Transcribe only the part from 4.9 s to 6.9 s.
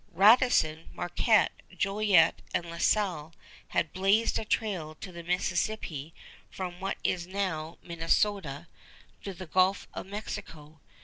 to the Mississippi from